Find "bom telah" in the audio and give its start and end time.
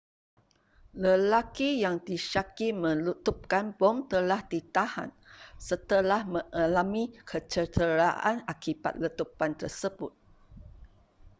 3.79-4.41